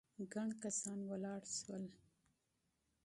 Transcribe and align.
ګڼ 0.33 0.49
کسان 0.63 0.99
ولاړ 1.09 1.41
شول. 1.57 1.83